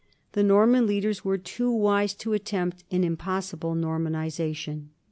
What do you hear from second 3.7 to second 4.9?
Normanization.